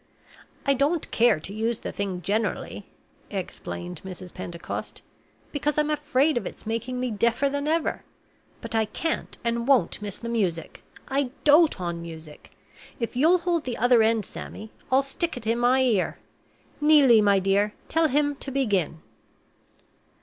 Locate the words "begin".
18.49-19.03